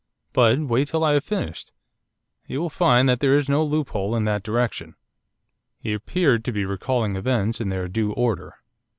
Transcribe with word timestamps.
But 0.33 0.57
wait 0.61 0.87
till 0.87 1.03
I 1.03 1.13
have 1.13 1.23
finished. 1.23 1.73
You 2.47 2.59
will 2.59 2.71
find 2.71 3.07
that 3.07 3.19
there 3.19 3.35
is 3.35 3.47
no 3.47 3.63
loophole 3.63 4.15
in 4.15 4.25
that 4.25 4.41
direction.' 4.41 4.95
He 5.77 5.93
appeared 5.93 6.43
to 6.45 6.51
be 6.51 6.65
recalling 6.65 7.15
events 7.15 7.61
in 7.61 7.69
their 7.69 7.87
due 7.87 8.11
order. 8.11 8.55